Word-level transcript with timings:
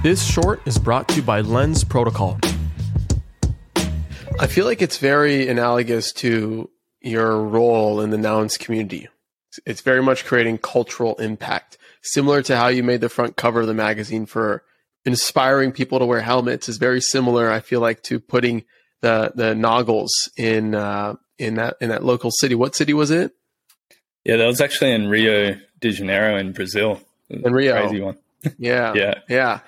This 0.00 0.24
short 0.24 0.60
is 0.64 0.78
brought 0.78 1.08
to 1.08 1.16
you 1.16 1.22
by 1.22 1.40
Lens 1.40 1.82
Protocol. 1.82 2.38
I 4.38 4.46
feel 4.46 4.64
like 4.64 4.80
it's 4.80 4.98
very 4.98 5.48
analogous 5.48 6.12
to 6.12 6.70
your 7.00 7.42
role 7.42 8.00
in 8.00 8.10
the 8.10 8.16
Nouns 8.16 8.56
community. 8.56 9.08
It's 9.66 9.80
very 9.80 10.00
much 10.00 10.24
creating 10.24 10.58
cultural 10.58 11.16
impact, 11.16 11.78
similar 12.00 12.42
to 12.42 12.56
how 12.56 12.68
you 12.68 12.84
made 12.84 13.00
the 13.00 13.08
front 13.08 13.34
cover 13.34 13.62
of 13.62 13.66
the 13.66 13.74
magazine 13.74 14.24
for 14.24 14.62
inspiring 15.04 15.72
people 15.72 15.98
to 15.98 16.06
wear 16.06 16.20
helmets. 16.20 16.68
Is 16.68 16.76
very 16.76 17.00
similar, 17.00 17.50
I 17.50 17.58
feel 17.58 17.80
like, 17.80 18.04
to 18.04 18.20
putting 18.20 18.62
the 19.00 19.32
the 19.34 19.56
Noggles 19.56 20.12
in 20.36 20.76
uh, 20.76 21.16
in 21.38 21.56
that 21.56 21.74
in 21.80 21.88
that 21.88 22.04
local 22.04 22.30
city. 22.30 22.54
What 22.54 22.76
city 22.76 22.94
was 22.94 23.10
it? 23.10 23.32
Yeah, 24.24 24.36
that 24.36 24.46
was 24.46 24.60
actually 24.60 24.92
in 24.92 25.08
Rio 25.08 25.58
de 25.80 25.90
Janeiro 25.90 26.38
in 26.38 26.52
Brazil. 26.52 27.00
In 27.28 27.52
Rio, 27.52 27.72
crazy 27.72 28.00
one. 28.00 28.16
Yeah, 28.58 28.94
Yeah. 28.94 29.14
yeah. 29.28 29.60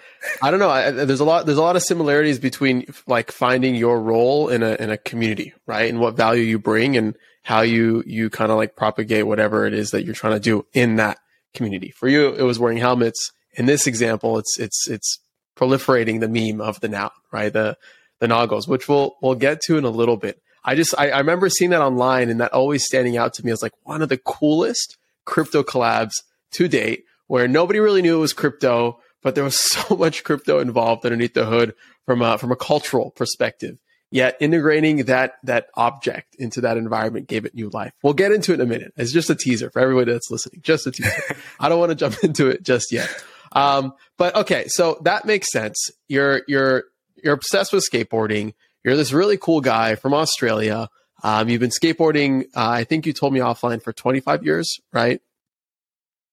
I 0.43 0.50
don't 0.50 0.61
know. 0.61 0.70
I, 0.70 0.91
there's 0.91 1.20
a 1.20 1.25
lot. 1.25 1.47
There's 1.47 1.59
a 1.59 1.62
lot 1.62 1.77
of 1.77 1.83
similarities 1.83 2.38
between 2.38 2.87
like 3.06 3.33
finding 3.33 3.74
your 3.74 4.01
role 4.01 4.48
in 4.48 4.62
a 4.62 4.74
in 4.74 4.91
a 4.91 4.97
community, 4.97 5.55
right, 5.66 5.91
and 5.91 5.98
what 5.98 6.16
value 6.16 6.42
you 6.42 6.59
bring, 6.59 6.97
and 6.97 7.16
how 7.42 7.62
you 7.62 8.02
you 8.06 8.30
kind 8.30 8.51
of 8.52 8.56
like 8.56 8.77
propagate 8.77 9.27
whatever 9.27 9.66
it 9.66 9.75
is 9.75 9.91
that 9.91 10.05
you're 10.05 10.14
trying 10.14 10.34
to 10.34 10.41
do 10.41 10.66
in 10.73 10.97
that 10.97 11.19
community. 11.55 11.91
For 11.91 12.06
you, 12.09 12.28
it 12.34 12.42
was 12.42 12.59
wearing 12.59 12.78
helmets. 12.78 13.33
In 13.55 13.66
this 13.66 13.87
example, 13.87 14.38
it's 14.38 14.59
it's 14.59 14.89
it's 14.89 15.19
proliferating 15.56 16.20
the 16.20 16.28
meme 16.28 16.61
of 16.61 16.80
the 16.80 16.89
now, 16.89 17.11
right? 17.33 17.52
The 17.52 17.77
the 18.20 18.28
Noggles, 18.28 18.69
which 18.69 18.89
we'll 18.89 19.16
we'll 19.20 19.34
get 19.34 19.61
to 19.62 19.78
in 19.78 19.84
a 19.84 19.91
little 19.91 20.16
bit. 20.16 20.41
I 20.64 20.75
just 20.75 20.95
I, 20.97 21.11
I 21.11 21.19
remember 21.19 21.48
seeing 21.48 21.70
that 21.73 21.83
online, 21.83 22.28
and 22.30 22.41
that 22.41 22.52
always 22.52 22.84
standing 22.84 23.16
out 23.16 23.34
to 23.34 23.45
me 23.45 23.50
as 23.50 23.62
like 23.62 23.73
one 23.83 24.02
of 24.02 24.09
the 24.11 24.19
coolest 24.19 24.97
crypto 25.25 25.62
collabs 25.62 26.23
to 26.52 26.69
date, 26.69 27.05
where 27.30 27.47
nobody 27.47 27.79
really 27.79 28.02
knew 28.02 28.16
it 28.16 28.20
was 28.20 28.33
crypto, 28.33 28.98
but 29.23 29.37
there 29.37 29.45
was 29.45 29.55
so 29.73 29.95
much 29.95 30.25
crypto 30.25 30.59
involved 30.59 31.07
underneath 31.07 31.33
the 31.33 31.47
hood 31.47 31.75
from 32.05 32.23
a 32.23 32.37
from 32.37 32.51
a 32.51 32.56
cultural 32.56 33.12
perspective. 33.12 33.78
Yet 34.11 34.36
integrating 34.41 35.05
that 35.05 35.34
that 35.45 35.69
object 35.75 36.34
into 36.41 36.62
that 36.62 36.77
environment 36.77 37.28
gave 37.28 37.45
it 37.45 37.55
new 37.55 37.70
life. 37.70 37.92
We'll 38.03 38.14
get 38.14 38.33
into 38.33 38.51
it 38.51 38.56
in 38.56 38.61
a 38.62 38.67
minute. 38.67 38.92
It's 38.97 39.12
just 39.12 39.31
a 39.31 39.36
teaser 39.36 39.70
for 39.70 39.78
everybody 39.78 40.11
that's 40.11 40.28
listening. 40.28 40.62
Just 40.62 40.89
a 40.89 40.91
teaser. 40.91 41.12
I 41.61 41.69
don't 41.69 41.78
want 41.78 41.91
to 41.91 41.95
jump 41.95 42.17
into 42.25 42.48
it 42.48 42.64
just 42.64 42.91
yet. 42.91 43.08
Um, 43.53 43.92
but 44.19 44.34
okay, 44.34 44.64
so 44.67 44.98
that 45.03 45.25
makes 45.25 45.53
sense. 45.53 45.77
You're 46.08 46.42
you're 46.48 46.84
you're 47.23 47.34
obsessed 47.34 47.73
with 47.73 47.89
skateboarding. 47.89 48.55
You're 48.83 48.97
this 48.97 49.12
really 49.12 49.36
cool 49.36 49.61
guy 49.61 49.95
from 49.95 50.14
Australia. 50.14 50.89
Um, 51.23 51.48
you've 51.48 51.61
been 51.61 51.70
skateboarding. 51.70 52.47
Uh, 52.56 52.70
I 52.70 52.83
think 52.83 53.06
you 53.06 53.12
told 53.12 53.33
me 53.33 53.39
offline 53.39 53.81
for 53.81 53.92
25 53.92 54.42
years, 54.42 54.81
right? 54.92 55.20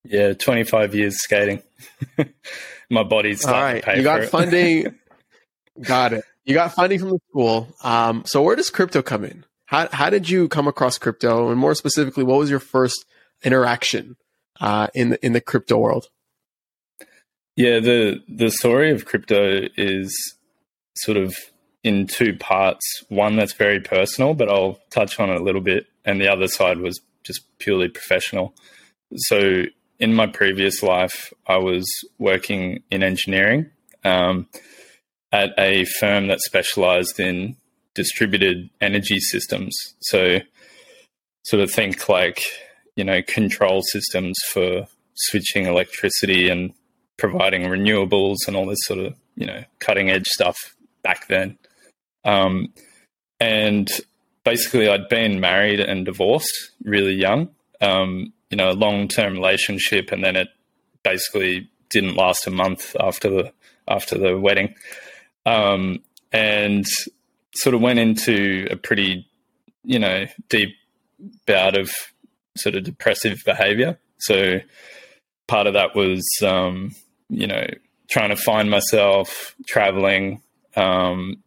Yeah, 0.10 0.34
25 0.34 0.96
years 0.96 1.16
skating. 1.18 1.62
My 2.90 3.04
body's 3.04 3.44
All 3.44 3.50
starting 3.50 3.76
right. 3.76 3.80
to 3.82 3.86
pay 3.86 3.98
You 3.98 4.04
got 4.04 4.24
funding. 4.26 4.96
got 5.82 6.14
it. 6.14 6.24
You 6.46 6.54
got 6.54 6.74
funding 6.74 7.00
from 7.00 7.10
the 7.10 7.20
school. 7.30 7.68
Um, 7.84 8.24
so 8.26 8.42
where 8.42 8.56
does 8.56 8.70
crypto 8.70 9.02
come 9.02 9.26
in? 9.26 9.46
How 9.66 9.90
how 9.92 10.10
did 10.10 10.30
you 10.30 10.48
come 10.48 10.68
across 10.68 10.98
crypto, 10.98 11.50
and 11.50 11.60
more 11.60 11.76
specifically, 11.76 12.24
what 12.24 12.40
was 12.40 12.50
your 12.50 12.62
first 12.62 13.06
interaction 13.44 14.16
uh, 14.62 14.88
in 14.96 15.10
the 15.10 15.26
in 15.26 15.34
the 15.34 15.42
crypto 15.42 15.78
world? 15.78 16.08
Yeah, 17.58 17.80
the 17.82 18.22
the 18.30 18.50
story 18.50 18.92
of 18.92 19.04
crypto 19.04 19.68
is 19.76 20.16
sort 20.96 21.18
of 21.18 21.36
in 21.84 22.08
two 22.08 22.34
parts. 22.38 22.86
One 23.10 23.36
that's 23.36 23.54
very 23.54 23.82
personal, 23.82 24.34
but 24.34 24.48
I'll 24.48 24.80
touch 24.90 25.20
on 25.20 25.30
it 25.30 25.42
a 25.42 25.44
little 25.44 25.62
bit, 25.62 25.88
and 26.06 26.22
the 26.22 26.30
other 26.32 26.48
side 26.48 26.78
was 26.80 27.02
just 27.24 27.42
purely 27.60 27.90
professional. 27.90 28.56
So, 29.16 29.64
in 30.00 30.14
my 30.14 30.28
previous 30.28 30.84
life, 30.84 31.34
I 31.48 31.58
was 31.58 31.86
working 32.20 32.84
in 32.92 33.04
engineering 33.04 33.70
um, 34.04 34.48
at 35.32 35.54
a 35.58 35.86
firm 36.00 36.28
that 36.28 36.40
specialized 36.42 37.20
in 37.20 37.58
distributed 37.96 38.70
energy 38.80 39.20
systems. 39.20 39.76
So, 40.02 40.40
sort 41.46 41.64
of 41.64 41.72
think 41.72 42.10
like 42.10 42.46
you 42.98 43.04
know 43.04 43.22
control 43.22 43.82
systems 43.84 44.38
for 44.52 44.86
switching 45.16 45.66
electricity 45.66 46.50
and 46.50 46.74
providing 47.18 47.64
renewables 47.64 48.36
and 48.48 48.56
all 48.56 48.66
this 48.66 48.80
sort 48.82 49.00
of 49.00 49.16
you 49.36 49.46
know 49.46 49.64
cutting 49.80 50.10
edge 50.10 50.28
stuff 50.28 50.58
back 51.04 51.28
then 51.28 51.58
um, 52.26 52.74
and 53.40 53.90
basically 54.44 54.90
i'd 54.90 55.08
been 55.10 55.40
married 55.40 55.80
and 55.80 56.06
divorced 56.06 56.72
really 56.84 57.14
young 57.14 57.50
um, 57.80 58.34
you 58.50 58.58
know 58.58 58.72
a 58.72 58.74
long-term 58.74 59.34
relationship 59.34 60.12
and 60.12 60.24
then 60.24 60.36
it 60.36 60.48
basically 61.04 61.70
didn't 61.90 62.16
last 62.16 62.48
a 62.48 62.52
month 62.52 62.96
after 63.00 63.30
the 63.30 63.54
after 63.88 64.18
the 64.18 64.38
wedding. 64.38 64.76
Um, 65.46 66.04
and 66.32 66.86
sort 67.56 67.74
of 67.74 67.82
went 67.82 68.00
into 68.00 68.68
a 68.70 68.76
pretty 68.76 69.28
you 69.84 70.00
know 70.00 70.26
deep 70.50 70.76
bout 71.46 71.78
of 71.78 71.92
sort 72.58 72.76
of 72.76 72.84
depressive 72.84 73.40
behavior. 73.46 73.98
So 74.20 74.60
part 75.48 75.68
of 75.68 75.74
that 75.74 75.96
was 75.96 76.26
um, 76.44 76.92
you 77.30 77.48
know 77.48 77.66
trying 78.10 78.30
to 78.30 78.36
find 78.36 78.70
myself 78.70 79.56
traveling 79.68 80.42
um, 80.76 81.44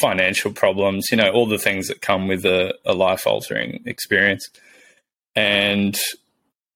financial 0.00 0.52
problems 0.52 1.06
you 1.10 1.16
know 1.16 1.30
all 1.30 1.46
the 1.46 1.58
things 1.58 1.86
that 1.88 2.00
come 2.00 2.26
with 2.26 2.44
a, 2.44 2.74
a 2.84 2.92
life 2.92 3.26
altering 3.26 3.82
experience 3.86 4.48
and 5.36 5.98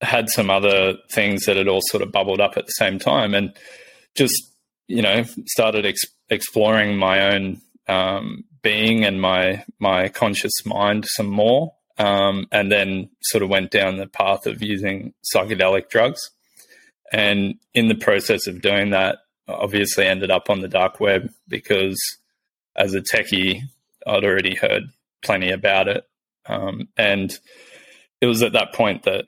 had 0.01 0.29
some 0.29 0.49
other 0.49 0.95
things 1.11 1.45
that 1.45 1.57
had 1.57 1.67
all 1.67 1.81
sort 1.81 2.03
of 2.03 2.11
bubbled 2.11 2.39
up 2.39 2.57
at 2.57 2.65
the 2.65 2.71
same 2.71 2.99
time 2.99 3.33
and 3.33 3.53
just 4.15 4.53
you 4.87 5.01
know 5.01 5.23
started 5.45 5.85
ex- 5.85 6.07
exploring 6.29 6.97
my 6.97 7.33
own 7.33 7.61
um, 7.87 8.43
being 8.61 9.03
and 9.03 9.21
my 9.21 9.63
my 9.79 10.07
conscious 10.09 10.53
mind 10.65 11.05
some 11.07 11.27
more 11.27 11.73
um, 11.99 12.47
and 12.51 12.71
then 12.71 13.09
sort 13.21 13.43
of 13.43 13.49
went 13.49 13.71
down 13.71 13.97
the 13.97 14.07
path 14.07 14.47
of 14.47 14.63
using 14.63 15.13
psychedelic 15.35 15.89
drugs. 15.89 16.31
And 17.11 17.55
in 17.73 17.89
the 17.89 17.95
process 17.95 18.47
of 18.47 18.61
doing 18.61 18.91
that 18.91 19.17
obviously 19.47 20.05
ended 20.05 20.31
up 20.31 20.49
on 20.49 20.61
the 20.61 20.67
dark 20.67 20.99
web 20.99 21.29
because 21.47 21.97
as 22.75 22.93
a 22.93 23.01
techie 23.01 23.61
i'd 24.05 24.23
already 24.23 24.55
heard 24.55 24.83
plenty 25.23 25.51
about 25.51 25.87
it. 25.87 26.05
Um, 26.45 26.87
and 26.97 27.37
it 28.21 28.25
was 28.25 28.41
at 28.43 28.53
that 28.53 28.73
point 28.73 29.03
that 29.03 29.25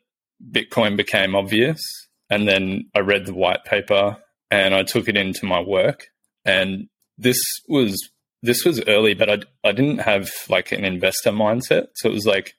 bitcoin 0.51 0.97
became 0.97 1.35
obvious 1.35 1.81
and 2.29 2.47
then 2.47 2.85
i 2.95 2.99
read 2.99 3.25
the 3.25 3.33
white 3.33 3.63
paper 3.65 4.17
and 4.49 4.73
i 4.73 4.83
took 4.83 5.07
it 5.07 5.17
into 5.17 5.45
my 5.45 5.59
work 5.59 6.07
and 6.45 6.87
this 7.17 7.39
was 7.67 8.09
this 8.41 8.65
was 8.65 8.81
early 8.87 9.13
but 9.13 9.29
i, 9.29 9.67
I 9.67 9.71
didn't 9.71 9.99
have 9.99 10.29
like 10.49 10.71
an 10.71 10.83
investor 10.83 11.31
mindset 11.31 11.87
so 11.95 12.09
it 12.09 12.13
was 12.13 12.25
like 12.25 12.53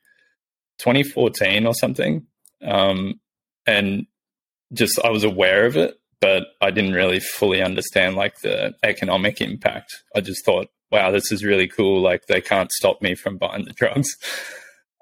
2014 0.79 1.67
or 1.67 1.75
something 1.75 2.27
um, 2.63 3.21
and 3.67 4.07
just 4.73 4.99
I 5.05 5.11
was 5.11 5.25
aware 5.25 5.67
of 5.67 5.77
it, 5.77 5.99
but 6.21 6.45
I 6.61 6.71
didn't 6.71 6.95
really 6.95 7.21
fully 7.21 7.63
understand 7.63 8.17
like 8.17 8.41
the 8.41 8.75
economic 8.83 9.41
impact. 9.41 9.93
I 10.15 10.21
just 10.21 10.45
thought, 10.45 10.69
wow, 10.91 11.11
this 11.11 11.33
is 11.33 11.45
really 11.45 11.69
cool. 11.69 12.01
Like 12.01 12.27
they 12.27 12.41
can't 12.41 12.73
stop 12.73 13.03
me 13.03 13.15
from 13.15 13.39
buying 13.39 13.65
the 13.65 13.73
drugs. 13.73 14.17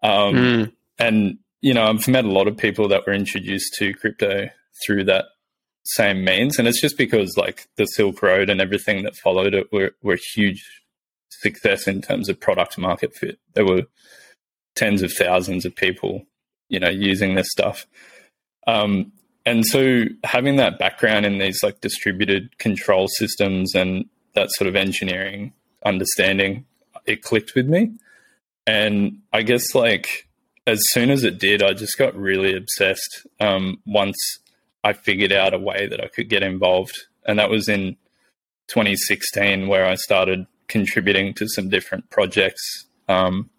Um, 0.02 0.34
Mm. 0.34 0.72
And 1.00 1.38
you 1.62 1.74
know, 1.74 1.84
I've 1.84 2.08
met 2.08 2.24
a 2.24 2.30
lot 2.30 2.48
of 2.48 2.56
people 2.56 2.88
that 2.88 3.06
were 3.06 3.12
introduced 3.12 3.74
to 3.78 3.94
crypto 3.94 4.48
through 4.84 5.04
that 5.04 5.26
same 5.84 6.24
means, 6.24 6.58
and 6.58 6.68
it's 6.68 6.80
just 6.80 6.96
because 6.96 7.36
like 7.36 7.68
the 7.76 7.86
Silk 7.86 8.22
Road 8.22 8.50
and 8.50 8.60
everything 8.60 9.02
that 9.02 9.16
followed 9.16 9.54
it 9.54 9.72
were 9.72 9.92
were 10.02 10.18
huge 10.34 10.64
success 11.30 11.86
in 11.86 12.02
terms 12.02 12.28
of 12.28 12.38
product 12.38 12.78
market 12.78 13.14
fit. 13.14 13.38
There 13.54 13.66
were 13.66 13.82
tens 14.76 15.02
of 15.02 15.12
thousands 15.12 15.64
of 15.64 15.74
people, 15.74 16.26
you 16.68 16.78
know, 16.78 16.88
using 16.88 17.34
this 17.34 17.50
stuff. 17.50 17.86
Um, 18.66 19.12
and 19.46 19.66
so 19.66 20.04
having 20.22 20.56
that 20.56 20.78
background 20.78 21.26
in 21.26 21.38
these 21.38 21.62
like 21.62 21.80
distributed 21.80 22.58
control 22.58 23.08
systems 23.08 23.74
and 23.74 24.04
that 24.34 24.50
sort 24.52 24.68
of 24.68 24.76
engineering 24.76 25.52
understanding, 25.84 26.66
it 27.06 27.22
clicked 27.22 27.54
with 27.54 27.66
me. 27.66 27.92
And 28.66 29.20
I 29.32 29.42
guess 29.42 29.74
like 29.74 30.28
as 30.66 30.80
soon 30.90 31.10
as 31.10 31.24
it 31.24 31.38
did, 31.38 31.62
I 31.62 31.72
just 31.72 31.98
got 31.98 32.14
really 32.14 32.54
obsessed. 32.54 33.26
Um, 33.40 33.80
once 33.86 34.16
I 34.84 34.92
figured 34.92 35.32
out 35.32 35.54
a 35.54 35.58
way 35.58 35.86
that 35.86 36.02
I 36.02 36.08
could 36.08 36.28
get 36.28 36.42
involved, 36.42 36.96
and 37.26 37.38
that 37.38 37.50
was 37.50 37.68
in 37.68 37.96
2016, 38.68 39.68
where 39.68 39.86
I 39.86 39.94
started 39.94 40.46
contributing 40.68 41.34
to 41.34 41.48
some 41.48 41.68
different 41.68 42.08
projects, 42.10 42.86
um, 43.08 43.50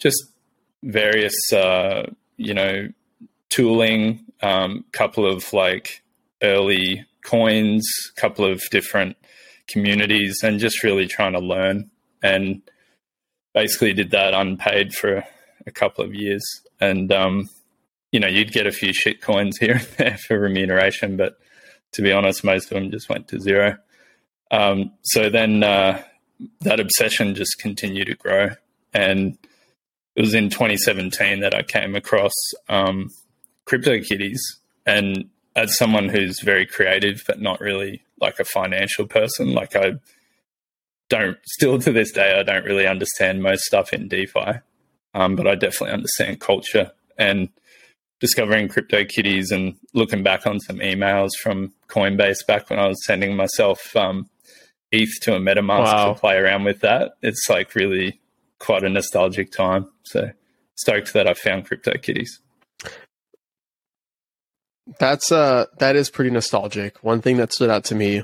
just 0.00 0.22
various, 0.82 1.34
uh, 1.52 2.10
you 2.36 2.54
know, 2.54 2.88
tooling, 3.50 4.20
um, 4.42 4.84
couple 4.92 5.26
of 5.26 5.52
like 5.52 6.02
early 6.42 7.04
coins, 7.24 7.86
couple 8.16 8.44
of 8.44 8.62
different 8.70 9.16
communities, 9.66 10.40
and 10.42 10.60
just 10.60 10.82
really 10.82 11.06
trying 11.06 11.32
to 11.32 11.38
learn. 11.38 11.90
And 12.22 12.62
basically 13.54 13.94
did 13.94 14.10
that 14.10 14.34
unpaid 14.34 14.94
for 14.94 15.24
a 15.66 15.70
couple 15.70 16.04
of 16.04 16.14
years. 16.14 16.44
And 16.80 17.12
um, 17.12 17.48
you 18.12 18.20
know, 18.20 18.28
you'd 18.28 18.52
get 18.52 18.66
a 18.66 18.72
few 18.72 18.92
shit 18.92 19.20
coins 19.20 19.58
here 19.58 19.74
and 19.78 19.88
there 19.96 20.18
for 20.18 20.38
remuneration, 20.38 21.16
but 21.16 21.36
to 21.92 22.02
be 22.02 22.12
honest, 22.12 22.44
most 22.44 22.70
of 22.70 22.74
them 22.80 22.90
just 22.90 23.08
went 23.08 23.28
to 23.28 23.40
zero. 23.40 23.76
Um, 24.50 24.92
so 25.02 25.30
then 25.30 25.62
uh, 25.62 26.02
that 26.60 26.80
obsession 26.80 27.34
just 27.34 27.58
continued 27.58 28.06
to 28.06 28.14
grow. 28.14 28.50
And 28.92 29.36
it 30.14 30.20
was 30.20 30.34
in 30.34 30.50
2017 30.50 31.40
that 31.40 31.54
I 31.54 31.62
came 31.62 31.96
across 31.96 32.32
um, 32.68 33.10
CryptoKitties. 33.66 34.38
And 34.86 35.28
as 35.56 35.76
someone 35.76 36.08
who's 36.08 36.40
very 36.40 36.66
creative, 36.66 37.22
but 37.26 37.40
not 37.40 37.60
really 37.60 38.04
like 38.20 38.38
a 38.38 38.44
financial 38.44 39.06
person, 39.06 39.52
like 39.54 39.74
I 39.74 39.94
don't, 41.08 41.38
still 41.44 41.78
to 41.80 41.92
this 41.92 42.12
day, 42.12 42.38
I 42.38 42.42
don't 42.42 42.64
really 42.64 42.86
understand 42.86 43.42
most 43.42 43.64
stuff 43.64 43.92
in 43.92 44.08
DeFi. 44.08 44.60
Um, 45.14 45.36
but 45.36 45.46
I 45.46 45.54
definitely 45.54 45.94
understand 45.94 46.40
culture 46.40 46.90
and 47.16 47.48
discovering 48.20 48.68
CryptoKitties 48.68 49.52
and 49.52 49.76
looking 49.92 50.22
back 50.22 50.46
on 50.46 50.60
some 50.60 50.78
emails 50.78 51.30
from 51.40 51.72
Coinbase 51.88 52.46
back 52.46 52.70
when 52.70 52.78
I 52.78 52.88
was 52.88 53.04
sending 53.04 53.36
myself 53.36 53.94
um, 53.96 54.28
ETH 54.90 55.20
to 55.22 55.36
a 55.36 55.38
MetaMask 55.38 55.84
wow. 55.84 56.12
to 56.12 56.20
play 56.20 56.36
around 56.36 56.64
with 56.64 56.80
that. 56.80 57.16
It's 57.22 57.48
like 57.48 57.74
really 57.74 58.20
quite 58.58 58.84
a 58.84 58.88
nostalgic 58.88 59.52
time. 59.52 59.88
So 60.04 60.30
stoked 60.76 61.12
that 61.12 61.28
I 61.28 61.34
found 61.34 61.68
CryptoKitties. 61.68 62.30
That's 64.98 65.32
uh 65.32 65.66
that 65.78 65.96
is 65.96 66.10
pretty 66.10 66.30
nostalgic. 66.30 67.02
One 67.02 67.22
thing 67.22 67.38
that 67.38 67.52
stood 67.52 67.70
out 67.70 67.84
to 67.84 67.94
me 67.94 68.22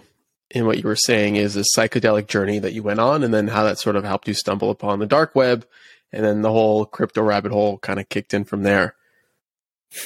in 0.51 0.67
what 0.67 0.79
you 0.79 0.85
were 0.85 0.97
saying 0.97 1.37
is 1.37 1.57
a 1.57 1.65
psychedelic 1.77 2.27
journey 2.27 2.59
that 2.59 2.73
you 2.73 2.83
went 2.83 3.01
on 3.01 3.23
and 3.23 3.33
then 3.33 3.49
how 3.49 3.65
that 3.65 3.79
sort 3.79 3.97
of 3.97 4.05
helped 4.05 4.29
you 4.29 4.35
stumble 4.35 4.71
upon 4.71 4.99
the 4.99 5.07
dark 5.07 5.35
web 5.35 5.67
and 6.13 6.25
then 6.25 6.43
the 6.43 6.51
whole 6.51 6.85
crypto 6.85 7.23
rabbit 7.23 7.53
hole 7.53 7.79
kind 7.79 8.01
of 8.01 8.09
kicked 8.09 8.35
in 8.35 8.45
from 8.45 8.63
there. 8.63 8.95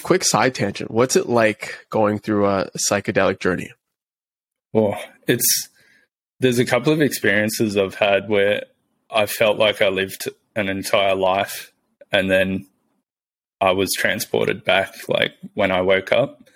Quick 0.03 0.25
side 0.25 0.55
tangent. 0.55 0.91
What's 0.91 1.17
it 1.17 1.29
like 1.29 1.87
going 1.91 2.19
through 2.19 2.47
a 2.47 2.71
psychedelic 2.91 3.41
journey? 3.41 3.73
Well, 4.73 4.99
it's 5.27 5.69
there's 6.41 6.59
a 6.59 6.65
couple 6.65 6.93
of 6.93 7.01
experiences 7.01 7.77
I've 7.77 7.95
had 7.95 8.29
where 8.29 8.65
I 9.11 9.27
felt 9.27 9.59
like 9.59 9.81
I 9.81 9.89
lived 9.89 10.29
an 10.57 10.69
entire 10.69 11.15
life 11.15 11.73
and 12.11 12.31
then 12.31 12.67
I 13.61 13.73
was 13.73 13.91
transported 13.97 14.65
back 14.65 14.95
like 15.09 15.33
when 15.55 15.71
I 15.71 15.81
woke 15.83 16.13
up. 16.13 16.49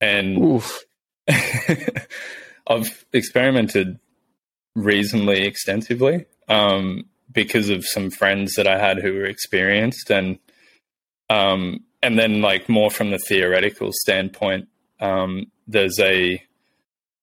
And 0.00 0.62
I've 2.66 3.04
experimented 3.12 3.98
reasonably 4.74 5.44
extensively 5.44 6.26
um, 6.48 7.06
because 7.32 7.68
of 7.68 7.84
some 7.84 8.10
friends 8.10 8.54
that 8.54 8.66
I 8.66 8.78
had 8.78 8.98
who 8.98 9.14
were 9.14 9.24
experienced 9.24 10.10
and 10.10 10.38
um, 11.28 11.84
and 12.02 12.18
then 12.18 12.40
like 12.40 12.68
more 12.68 12.90
from 12.90 13.10
the 13.10 13.18
theoretical 13.18 13.90
standpoint, 13.92 14.68
um, 15.00 15.50
there's 15.66 15.98
a 15.98 16.42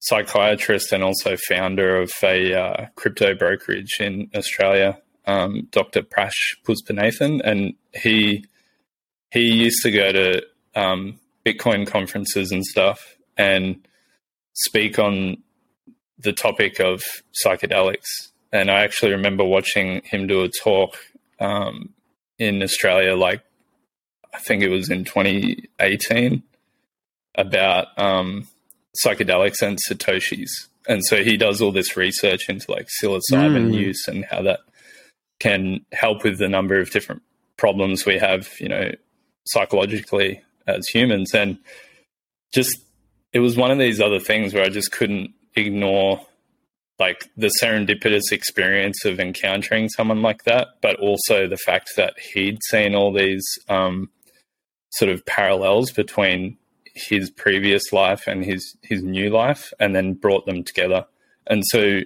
psychiatrist 0.02 0.92
and 0.92 1.02
also 1.02 1.38
founder 1.38 1.96
of 1.96 2.12
a 2.22 2.54
uh, 2.54 2.86
crypto 2.96 3.34
brokerage 3.34 3.98
in 4.02 4.30
Australia, 4.36 5.00
um, 5.26 5.70
Dr. 5.72 6.02
Prash 6.02 6.36
Puspanathan, 6.66 7.40
and 7.44 7.74
he 7.94 8.46
he 9.32 9.54
used 9.54 9.82
to 9.84 9.92
go 9.92 10.12
to 10.12 10.44
um, 10.76 11.20
Bitcoin 11.46 11.88
conferences 11.88 12.52
and 12.52 12.66
stuff 12.66 13.16
and 13.38 13.88
speak 14.54 15.00
on 15.00 15.38
the 16.20 16.34
topic 16.34 16.80
of 16.80 17.02
psychedelics. 17.44 18.33
And 18.54 18.72
I 18.72 18.84
actually 18.84 19.12
remember 19.12 19.44
watching 19.44 20.02
him 20.06 20.28
do 20.28 20.44
a 20.44 20.50
talk 20.50 20.96
um, 21.40 21.90
in 22.40 22.64
Australia, 22.64 23.16
like 23.16 23.42
I 24.34 24.40
think 24.40 24.64
it 24.64 24.70
was 24.70 24.90
in 24.90 25.04
2018, 25.04 26.44
about 27.36 27.88
um, 27.98 28.48
psychedelics 29.04 29.62
and 29.62 29.78
satoshis 29.90 30.68
and 30.88 31.04
so 31.06 31.24
he 31.24 31.38
does 31.38 31.62
all 31.62 31.72
this 31.72 31.96
research 31.96 32.50
into 32.50 32.70
like 32.70 32.88
psilocybin 32.88 33.72
mm. 33.72 33.74
use 33.74 34.08
and 34.08 34.26
how 34.26 34.42
that 34.42 34.60
can 35.40 35.86
help 35.92 36.24
with 36.24 36.38
the 36.38 36.50
number 36.50 36.80
of 36.80 36.92
different 36.92 37.22
problems 37.58 38.06
we 38.06 38.18
have 38.18 38.50
you 38.60 38.68
know 38.68 38.92
psychologically 39.46 40.42
as 40.68 40.88
humans 40.88 41.34
and 41.34 41.58
just 42.54 42.80
it 43.32 43.40
was 43.40 43.58
one 43.58 43.72
of 43.72 43.78
these 43.78 44.00
other 44.00 44.20
things 44.20 44.54
where 44.54 44.64
i 44.64 44.70
just 44.70 44.92
couldn't 44.92 45.32
ignore 45.56 46.26
like 47.06 47.30
the 47.36 47.52
serendipitous 47.62 48.32
experience 48.32 49.06
of 49.06 49.20
encountering 49.20 49.90
someone 49.90 50.22
like 50.22 50.44
that 50.44 50.68
but 50.82 50.96
also 51.08 51.48
the 51.48 51.58
fact 51.58 51.90
that 51.98 52.14
he'd 52.34 52.60
seen 52.70 52.96
all 52.96 53.12
these 53.14 53.46
um, 53.70 54.10
sort 54.92 55.12
of 55.12 55.26
parallels 55.26 55.92
between 55.92 56.58
his 56.94 57.30
previous 57.30 57.92
life 57.92 58.28
and 58.28 58.46
his 58.46 58.78
his 58.82 59.04
new 59.04 59.30
life, 59.30 59.74
and 59.80 59.96
then 59.96 60.14
brought 60.14 60.46
them 60.46 60.64
together. 60.64 61.06
And 61.48 61.64
so 61.66 62.02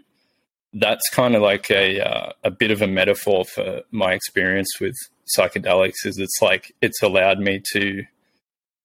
that's 0.73 1.09
kind 1.11 1.35
of 1.35 1.41
like 1.41 1.69
a 1.69 1.99
uh, 2.01 2.31
a 2.43 2.51
bit 2.51 2.71
of 2.71 2.81
a 2.81 2.87
metaphor 2.87 3.45
for 3.45 3.81
my 3.91 4.13
experience 4.13 4.79
with 4.79 4.95
psychedelics. 5.37 6.05
Is 6.05 6.17
it's 6.17 6.41
like 6.41 6.73
it's 6.81 7.03
allowed 7.03 7.39
me 7.39 7.61
to 7.73 8.03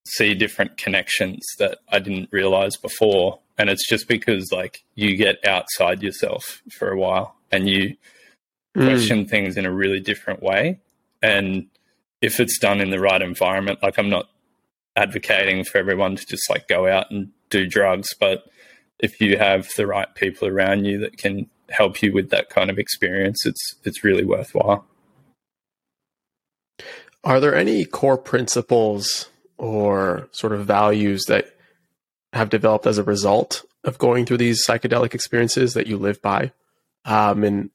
see 0.06 0.35
different 0.35 0.76
connections 0.76 1.41
that 1.59 1.79
I 1.88 2.00
didn't 2.00 2.29
realize 2.32 2.76
before, 2.76 3.38
and 3.58 3.70
it's 3.70 3.88
just 3.88 4.08
because 4.08 4.52
like 4.52 4.84
you 4.94 5.16
get 5.16 5.46
outside 5.46 6.02
yourself 6.02 6.62
for 6.70 6.90
a 6.90 6.99
while 6.99 7.37
and 7.50 7.69
you 7.69 7.96
mm. 8.76 8.84
question 8.84 9.26
things 9.26 9.56
in 9.56 9.66
a 9.66 9.72
really 9.72 10.00
different 10.00 10.43
way, 10.43 10.81
and 11.22 11.66
if 12.20 12.40
it's 12.40 12.58
done 12.58 12.81
in 12.81 12.90
the 12.90 13.00
right 13.00 13.22
environment, 13.22 13.81
like 13.82 13.99
I'm 13.99 14.10
not 14.10 14.28
advocating 14.96 15.64
for 15.64 15.78
everyone 15.78 16.16
to 16.16 16.26
just 16.26 16.49
like 16.50 16.69
go 16.69 16.87
out 16.87 17.10
and 17.10 17.31
do 17.50 17.66
drugs, 17.66 18.14
but 18.19 18.44
if 18.99 19.20
you 19.20 19.37
have 19.37 19.69
the 19.76 19.87
right 19.87 20.14
people 20.14 20.49
around 20.49 20.84
you 20.84 20.99
that 20.99 21.19
can 21.19 21.49
help 21.70 22.02
you 22.02 22.12
with 22.12 22.31
that 22.31 22.50
kind 22.50 22.70
of 22.70 22.78
experience, 22.78 23.44
it's 23.44 23.75
it's 23.84 24.04
really 24.04 24.25
worthwhile. 24.25 24.87
Are 27.25 27.40
there 27.40 27.54
any 27.54 27.84
core 27.84 28.19
principles 28.19 29.28
or 29.58 30.28
sort 30.32 30.52
of 30.52 30.66
values 30.66 31.25
that 31.26 31.51
have 32.32 32.50
developed 32.50 32.87
as 32.87 32.99
a 32.99 33.02
result 33.02 33.64
of 33.84 33.99
going 33.99 34.26
through 34.26 34.38
these 34.38 34.67
psychedelic 34.67 35.14
experiences 35.14 35.75
that 35.75 35.87
you 35.87 35.96
live 35.96 36.20
by? 36.23 36.52
Um, 37.05 37.44
and 37.44 37.70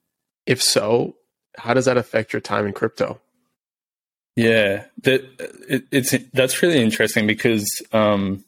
if 0.46 0.62
so, 0.62 1.16
how 1.58 1.74
does 1.74 1.86
that 1.86 1.98
affect 1.98 2.34
your 2.34 2.40
time 2.40 2.66
in 2.66 2.74
crypto? 2.74 3.20
Yeah, 4.36 4.86
that 5.02 5.24
it, 5.68 5.86
it's 5.92 6.14
that's 6.32 6.62
really 6.62 6.80
interesting 6.80 7.26
because 7.26 7.68
um, 7.92 8.46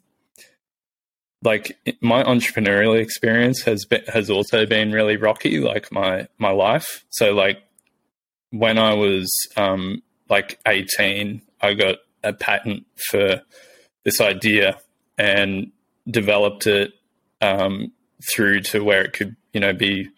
like 1.42 1.78
my 2.00 2.24
entrepreneurial 2.24 3.00
experience 3.02 3.64
has 3.64 3.86
been 3.86 4.04
has 4.08 4.30
also 4.30 4.66
been 4.66 4.92
really 4.92 5.18
rocky, 5.18 5.60
like 5.60 5.92
my 5.92 6.28
my 6.38 6.52
life. 6.52 7.06
So 7.10 7.34
like 7.34 7.64
when 8.52 8.78
I 8.78 8.94
was 8.94 9.32
um, 9.58 10.04
like 10.30 10.60
eighteen, 10.68 11.42
I 11.60 11.74
got 11.74 11.98
a 12.24 12.34
patent 12.34 12.86
for 13.10 13.42
this 14.06 14.22
idea 14.22 14.80
and 15.18 15.72
developed 16.10 16.68
it 16.68 16.94
um, 17.42 17.92
through 18.34 18.62
to 18.62 18.84
where 18.84 19.04
it 19.04 19.14
could 19.14 19.36
you 19.54 19.60
know 19.60 19.74
be 19.74 20.10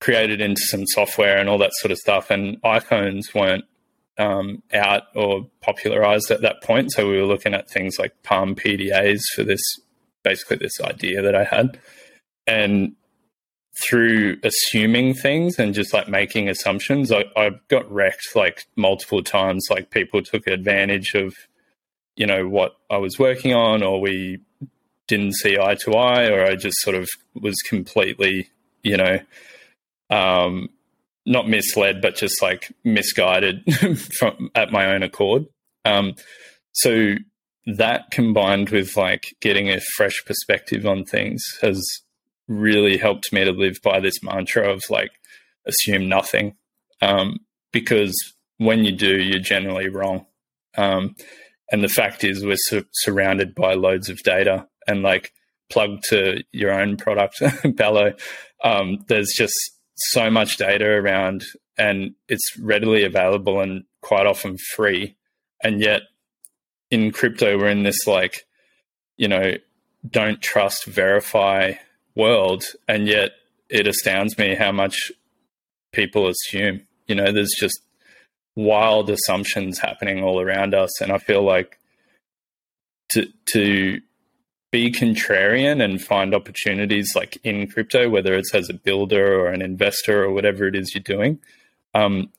created 0.00 0.40
into 0.40 0.60
some 0.60 0.86
software 0.86 1.38
and 1.38 1.48
all 1.48 1.58
that 1.58 1.72
sort 1.74 1.90
of 1.90 1.98
stuff. 1.98 2.30
And 2.30 2.60
iPhones 2.62 3.34
weren't 3.34 3.64
um, 4.18 4.62
out 4.72 5.04
or 5.14 5.48
popularized 5.60 6.30
at 6.30 6.42
that 6.42 6.62
point. 6.62 6.92
So 6.92 7.08
we 7.08 7.16
were 7.16 7.26
looking 7.26 7.54
at 7.54 7.70
things 7.70 7.98
like 7.98 8.22
Palm 8.22 8.54
PDAs 8.54 9.20
for 9.34 9.42
this, 9.42 9.62
basically 10.22 10.58
this 10.58 10.80
idea 10.80 11.22
that 11.22 11.34
I 11.34 11.44
had. 11.44 11.78
And 12.46 12.94
through 13.82 14.38
assuming 14.42 15.12
things 15.14 15.58
and 15.58 15.74
just 15.74 15.92
like 15.92 16.08
making 16.08 16.48
assumptions, 16.48 17.12
I, 17.12 17.24
I 17.36 17.50
got 17.68 17.90
wrecked 17.90 18.34
like 18.34 18.66
multiple 18.76 19.22
times. 19.22 19.66
Like 19.70 19.90
people 19.90 20.22
took 20.22 20.46
advantage 20.46 21.14
of, 21.14 21.34
you 22.16 22.26
know, 22.26 22.48
what 22.48 22.76
I 22.90 22.96
was 22.96 23.18
working 23.18 23.52
on, 23.52 23.82
or 23.82 24.00
we 24.00 24.38
didn't 25.08 25.34
see 25.36 25.58
eye 25.58 25.76
to 25.84 25.94
eye, 25.94 26.28
or 26.28 26.44
I 26.44 26.56
just 26.56 26.78
sort 26.80 26.96
of 26.96 27.08
was 27.34 27.56
completely, 27.68 28.48
you 28.82 28.96
know, 28.96 29.18
um, 30.10 30.68
not 31.24 31.48
misled, 31.48 32.00
but 32.00 32.16
just 32.16 32.40
like 32.42 32.72
misguided 32.84 33.62
from 34.18 34.50
at 34.54 34.72
my 34.72 34.86
own 34.94 35.02
accord. 35.02 35.46
Um, 35.84 36.14
so 36.72 37.14
that 37.66 38.10
combined 38.10 38.70
with 38.70 38.96
like 38.96 39.34
getting 39.40 39.68
a 39.68 39.80
fresh 39.96 40.24
perspective 40.24 40.86
on 40.86 41.04
things 41.04 41.42
has 41.62 41.84
really 42.48 42.96
helped 42.96 43.32
me 43.32 43.44
to 43.44 43.52
live 43.52 43.78
by 43.82 43.98
this 43.98 44.22
mantra 44.22 44.70
of 44.70 44.84
like 44.88 45.10
assume 45.66 46.08
nothing, 46.08 46.54
um, 47.02 47.38
because 47.72 48.14
when 48.58 48.84
you 48.84 48.92
do, 48.92 49.20
you're 49.20 49.40
generally 49.40 49.88
wrong. 49.88 50.26
Um, 50.76 51.16
and 51.72 51.82
the 51.82 51.88
fact 51.88 52.22
is, 52.22 52.44
we're 52.44 52.56
su- 52.56 52.86
surrounded 52.92 53.54
by 53.54 53.74
loads 53.74 54.08
of 54.08 54.22
data 54.22 54.68
and 54.86 55.02
like 55.02 55.32
plug 55.70 56.00
to 56.10 56.42
your 56.52 56.72
own 56.72 56.96
product, 56.96 57.42
Bello. 57.76 58.12
Um, 58.62 59.04
there's 59.08 59.32
just 59.36 59.54
so 59.96 60.30
much 60.30 60.56
data 60.56 60.86
around 60.86 61.44
and 61.78 62.14
it's 62.28 62.58
readily 62.58 63.04
available 63.04 63.60
and 63.60 63.84
quite 64.02 64.26
often 64.26 64.56
free. 64.74 65.16
And 65.62 65.80
yet 65.80 66.02
in 66.90 67.10
crypto, 67.10 67.58
we're 67.58 67.68
in 67.68 67.82
this 67.82 68.06
like, 68.06 68.46
you 69.16 69.28
know, 69.28 69.52
don't 70.08 70.40
trust 70.40 70.84
verify 70.84 71.72
world 72.14 72.64
and 72.88 73.06
yet 73.06 73.32
it 73.68 73.86
astounds 73.86 74.38
me 74.38 74.54
how 74.54 74.72
much 74.72 75.12
people 75.92 76.28
assume 76.28 76.80
you 77.06 77.14
know 77.14 77.32
there's 77.32 77.54
just 77.58 77.80
wild 78.54 79.10
assumptions 79.10 79.78
happening 79.78 80.22
all 80.22 80.40
around 80.40 80.74
us 80.74 81.00
and 81.00 81.12
i 81.12 81.18
feel 81.18 81.42
like 81.42 81.78
to 83.10 83.26
to 83.46 84.00
be 84.76 84.92
contrarian 84.92 85.82
and 85.82 86.02
find 86.02 86.34
opportunities 86.34 87.08
like 87.14 87.38
in 87.44 87.66
crypto 87.66 88.10
whether 88.10 88.34
it's 88.34 88.54
as 88.54 88.68
a 88.68 88.74
builder 88.74 89.26
or 89.40 89.48
an 89.48 89.62
investor 89.62 90.24
or 90.24 90.30
whatever 90.32 90.66
it 90.66 90.76
is 90.76 90.94
you're 90.94 91.02
doing 91.16 91.38
um, 91.94 92.30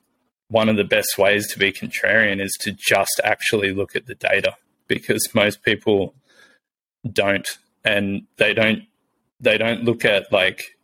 one 0.49 0.69
of 0.69 0.77
the 0.77 0.83
best 0.83 1.17
ways 1.17 1.51
to 1.51 1.57
be 1.57 1.71
contrarian 1.71 2.39
is 2.39 2.55
to 2.61 2.71
just 2.71 3.19
actually 3.23 3.73
look 3.73 3.95
at 3.95 4.05
the 4.05 4.15
data 4.15 4.55
because 4.87 5.33
most 5.33 5.63
people 5.63 6.13
don't 7.11 7.57
and 7.83 8.27
they 8.37 8.53
don't 8.53 8.83
they 9.39 9.57
don't 9.57 9.83
look 9.83 10.05
at 10.05 10.31
like 10.31 10.77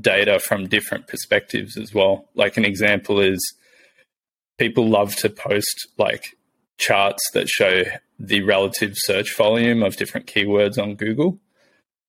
data 0.00 0.38
from 0.38 0.68
different 0.68 1.08
perspectives 1.08 1.76
as 1.76 1.92
well. 1.92 2.28
Like 2.34 2.56
an 2.56 2.64
example 2.64 3.20
is 3.20 3.40
people 4.58 4.88
love 4.88 5.16
to 5.16 5.28
post 5.28 5.88
like 5.98 6.36
charts 6.80 7.22
that 7.34 7.48
show 7.48 7.84
the 8.18 8.42
relative 8.42 8.94
search 8.96 9.36
volume 9.36 9.82
of 9.82 9.96
different 9.96 10.26
keywords 10.26 10.82
on 10.82 10.96
google. 10.96 11.38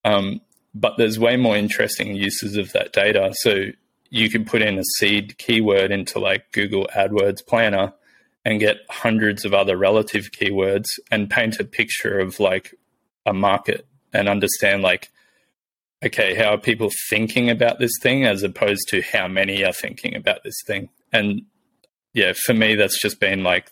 Um, 0.03 0.41
but 0.73 0.97
there's 0.97 1.19
way 1.19 1.35
more 1.35 1.57
interesting 1.57 2.15
uses 2.15 2.55
of 2.55 2.71
that 2.71 2.93
data. 2.93 3.33
So 3.41 3.65
you 4.09 4.29
can 4.29 4.45
put 4.45 4.61
in 4.61 4.79
a 4.79 4.83
seed 4.97 5.37
keyword 5.37 5.91
into 5.91 6.19
like 6.19 6.51
google 6.51 6.87
adwords 6.95 7.45
planner 7.45 7.93
and 8.43 8.59
get 8.59 8.77
hundreds 8.89 9.45
of 9.45 9.53
other 9.53 9.77
relative 9.77 10.31
keywords 10.31 10.87
and 11.11 11.29
paint 11.29 11.59
a 11.59 11.63
picture 11.63 12.19
of 12.19 12.39
like 12.39 12.73
a 13.25 13.33
market 13.33 13.85
and 14.13 14.27
understand 14.27 14.81
like 14.81 15.11
okay 16.03 16.33
how 16.33 16.53
are 16.53 16.57
people 16.57 16.89
thinking 17.09 17.49
about 17.49 17.79
this 17.79 17.93
thing 18.01 18.25
as 18.25 18.41
opposed 18.41 18.87
to 18.89 19.01
how 19.01 19.27
many 19.27 19.63
are 19.63 19.73
thinking 19.73 20.15
about 20.15 20.43
this 20.43 20.61
thing? 20.65 20.89
And 21.11 21.43
yeah 22.13 22.33
for 22.45 22.53
me 22.53 22.75
that's 22.75 23.01
just 23.01 23.19
been 23.19 23.43
like 23.43 23.71